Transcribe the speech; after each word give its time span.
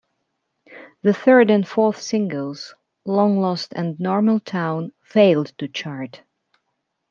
The 1.03 1.13
third 1.13 1.51
and 1.51 1.67
fourth 1.67 2.01
singles, 2.01 2.73
"Long 3.05 3.39
Lost" 3.39 3.73
and 3.75 3.99
"Normal 3.99 4.39
Town," 4.39 4.93
failed 5.03 5.53
to 5.59 5.67
chart. 5.67 6.23